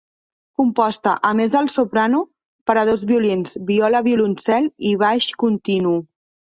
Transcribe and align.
Composta, 0.61 1.11
a 1.29 1.33
més 1.39 1.51
del 1.57 1.69
soprano, 1.75 2.23
per 2.71 2.79
a 2.79 2.87
dos 2.91 3.07
violins, 3.13 3.55
viola 3.71 4.05
violoncel 4.11 4.71
i 4.93 4.97
baix 5.07 5.35
continu. 5.47 5.99